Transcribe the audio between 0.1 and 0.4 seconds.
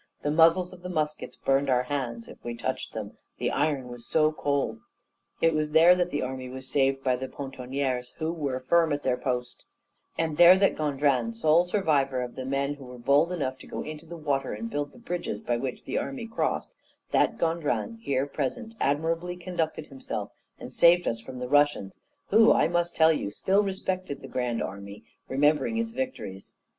The